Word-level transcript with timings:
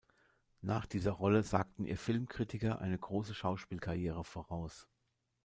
Nach 0.63 0.87
dieser 0.87 1.11
Rolle 1.11 1.43
sagten 1.43 1.85
ihr 1.85 1.95
Filmkritiker 1.95 2.79
eine 2.81 2.97
große 2.97 3.35
Schauspielkarriere 3.35 4.23
voraus. 4.23 4.87